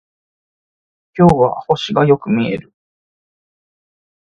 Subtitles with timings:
[1.15, 2.73] 今日は星がよく見える